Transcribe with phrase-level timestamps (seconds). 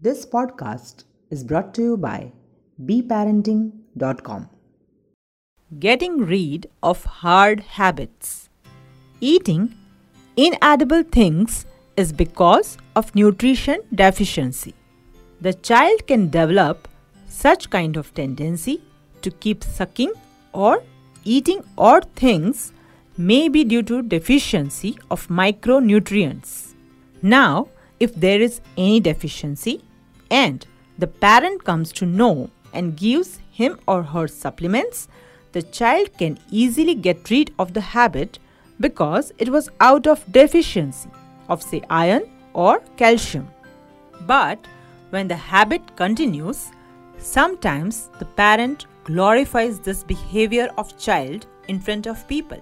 [0.00, 2.32] This podcast is brought to you by
[2.82, 4.50] beparenting.com.
[5.78, 8.48] Getting rid of hard habits.
[9.20, 9.74] Eating
[10.36, 11.64] inedible things
[11.96, 14.74] is because of nutrition deficiency.
[15.40, 16.88] The child can develop
[17.28, 18.82] such kind of tendency
[19.22, 20.12] to keep sucking
[20.52, 20.82] or
[21.24, 22.72] eating odd things
[23.16, 26.74] may be due to deficiency of micronutrients.
[27.22, 27.68] Now,
[28.00, 29.82] if there is any deficiency
[30.30, 30.66] and
[30.98, 35.08] the parent comes to know and gives him or her supplements,
[35.52, 38.38] the child can easily get rid of the habit
[38.80, 41.08] because it was out of deficiency
[41.48, 43.48] of say iron or calcium.
[44.26, 44.58] But
[45.10, 46.70] when the habit continues,
[47.18, 52.60] sometimes the parent glorifies this behavior of child in front of people.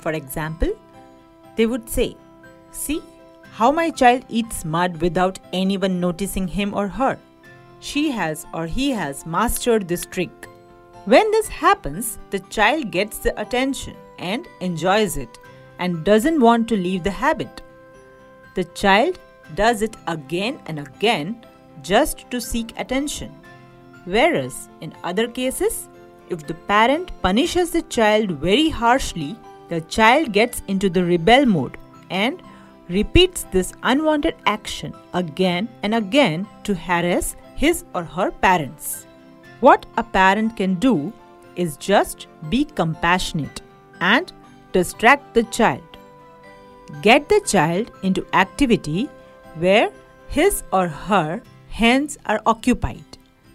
[0.00, 0.72] For example,
[1.56, 2.16] they would say,
[2.72, 3.00] "See
[3.58, 7.16] how my child eats mud without anyone noticing him or her.
[7.88, 10.48] She has or he has mastered this trick."
[11.12, 15.38] When this happens, the child gets the attention and enjoys it
[15.78, 17.62] and doesn't want to leave the habit.
[18.56, 19.18] The child
[19.60, 21.34] does it again and again
[21.90, 23.32] just to seek attention.
[24.16, 25.88] Whereas in other cases,
[26.28, 29.30] if the parent punishes the child very harshly,
[29.68, 31.78] the child gets into the rebel mode
[32.24, 32.42] and
[32.88, 39.06] repeats this unwanted action again and again to harass his or her parents.
[39.60, 41.12] What a parent can do
[41.56, 43.62] is just be compassionate
[44.00, 44.32] and
[44.72, 45.82] distract the child.
[47.00, 49.08] Get the child into activity
[49.56, 49.90] where
[50.28, 53.04] his or her hands are occupied.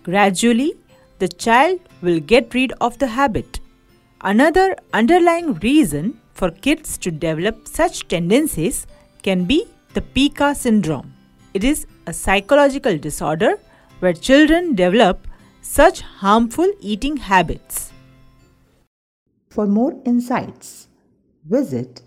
[0.04, 0.74] Gradually,
[1.20, 3.60] the child will get rid of the habit.
[4.22, 8.88] Another underlying reason for kids to develop such tendencies
[9.24, 11.14] can be the Pica syndrome.
[11.54, 13.60] It is a psychological disorder
[14.00, 15.28] where children develop
[15.62, 17.92] such harmful eating habits.
[19.50, 20.88] For more insights,
[21.44, 22.02] visit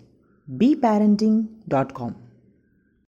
[0.57, 2.22] beparenting.com.